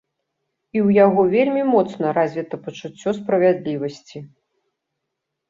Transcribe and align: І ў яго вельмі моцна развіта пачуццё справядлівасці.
І 0.77 0.79
ў 0.79 1.03
яго 1.05 1.21
вельмі 1.33 1.63
моцна 1.73 2.13
развіта 2.19 2.59
пачуццё 2.65 3.09
справядлівасці. 3.19 4.17